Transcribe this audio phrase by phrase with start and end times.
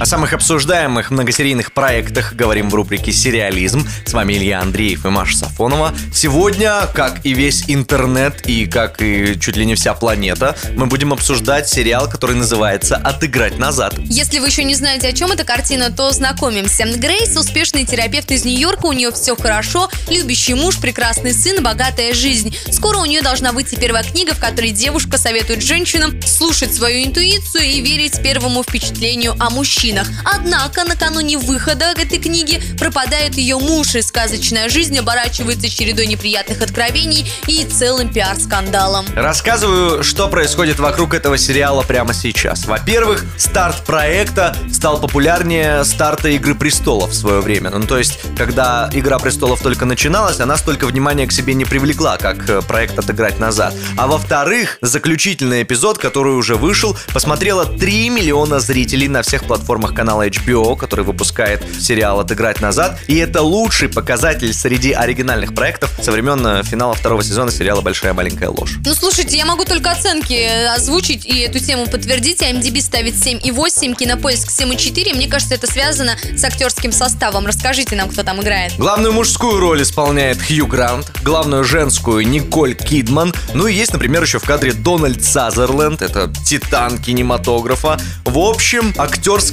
[0.00, 3.86] О самых обсуждаемых многосерийных проектах говорим в рубрике «Сериализм».
[4.04, 5.94] С вами Илья Андреев и Маша Сафонова.
[6.12, 11.12] Сегодня, как и весь интернет и как и чуть ли не вся планета, мы будем
[11.12, 13.94] обсуждать сериал, который называется «Отыграть назад».
[13.98, 16.84] Если вы еще не знаете, о чем эта картина, то знакомимся.
[16.84, 22.56] Грейс– успешный терапевт из Нью-Йорка, у нее все хорошо, любящий муж, прекрасный сын, богатая жизнь.
[22.70, 27.64] Скоро у нее должна выйти первая книга, в которой девушка советует женщинам слушать свою интуицию
[27.64, 30.06] и верить первому впечатлению о мужчине мужчинах.
[30.24, 37.30] Однако накануне выхода этой книги пропадает ее муж, и сказочная жизнь оборачивается чередой неприятных откровений
[37.46, 39.06] и целым пиар-скандалом.
[39.14, 42.66] Рассказываю, что происходит вокруг этого сериала прямо сейчас.
[42.66, 47.70] Во-первых, старт проекта стал популярнее старта «Игры престолов» в свое время.
[47.70, 52.18] Ну, то есть, когда «Игра престолов» только начиналась, она столько внимания к себе не привлекла,
[52.18, 53.74] как э, проект «Отыграть назад».
[53.96, 59.94] А во-вторых, заключительный эпизод, который уже вышел, посмотрело 3 миллиона зрителей на всех платформах платформах
[59.94, 62.98] канала HBO, который выпускает сериал «Отыграть назад».
[63.06, 68.12] И это лучший показатель среди оригинальных проектов со времен э, финала второго сезона сериала «Большая
[68.12, 68.74] маленькая ложь».
[68.84, 72.42] Ну, слушайте, я могу только оценки озвучить и эту тему подтвердить.
[72.42, 75.14] IMDb ставит 7,8, Кинопоиск 7,4.
[75.16, 77.46] Мне кажется, это связано с актерским составом.
[77.46, 78.74] Расскажите нам, кто там играет.
[78.76, 83.32] Главную мужскую роль исполняет Хью Грант, главную женскую Николь Кидман.
[83.54, 87.98] Ну и есть, например, еще в кадре Дональд Сазерленд, это титан кинематографа.
[88.24, 88.92] В общем,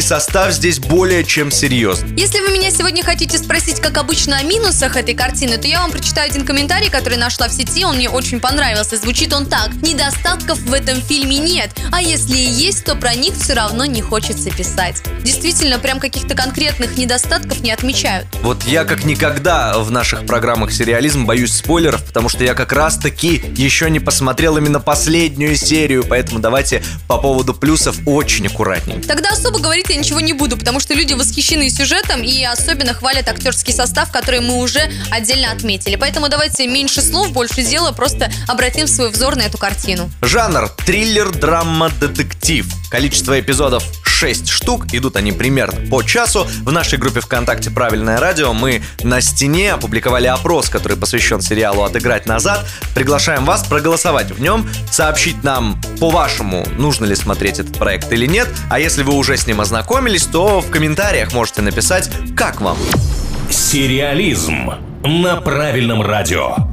[0.00, 2.16] актерский состав здесь более чем серьезный.
[2.16, 5.90] Если вы меня сегодня хотите спросить, как обычно, о минусах этой картины, то я вам
[5.90, 8.96] прочитаю один комментарий, который нашла в сети, он мне очень понравился.
[8.96, 9.72] Звучит он так.
[9.82, 14.02] Недостатков в этом фильме нет, а если и есть, то про них все равно не
[14.02, 15.02] хочется писать.
[15.22, 18.26] Действительно, прям каких-то конкретных недостатков не отмечают.
[18.42, 23.42] Вот я как никогда в наших программах сериализм боюсь спойлеров, потому что я как раз-таки
[23.56, 29.06] еще не посмотрел именно последнюю серию, поэтому давайте по поводу плюсов очень аккуратненько.
[29.06, 33.28] Тогда особо говорить я ничего не буду, потому что люди восхищены сюжетом и особенно хвалят
[33.28, 35.96] актерский состав, который мы уже отдельно отметили.
[35.96, 40.10] Поэтому давайте меньше слов, больше дела, просто обратим свой взор на эту картину.
[40.22, 42.66] Жанр– триллер, драма, детектив.
[42.90, 43.84] Количество эпизодов
[44.20, 46.46] 6 штук, идут они примерно по часу.
[46.62, 52.26] В нашей группе ВКонтакте «Правильное радио» мы на стене опубликовали опрос, который посвящен сериалу «Отыграть
[52.26, 52.66] назад».
[52.94, 58.46] Приглашаем вас проголосовать в нем, сообщить нам, по-вашему, нужно ли смотреть этот проект или нет.
[58.68, 62.76] А если вы уже с ним ознакомились, то в комментариях можете написать, как вам.
[63.48, 64.70] Сериализм
[65.02, 66.69] на правильном радио.